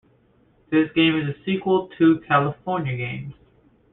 [0.71, 3.35] This game is a sequel to "California Games".